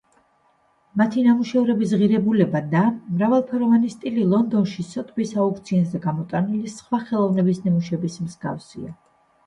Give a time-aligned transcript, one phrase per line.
[1.01, 2.81] მათი ნამუშევრების ღირებულება და
[3.19, 8.97] მრავალფეროვანი სტილი ლონდონში სოტბის აუქციონზე გამოტანილი სხვა ხელოვნების ნიმუშების მსგავსია.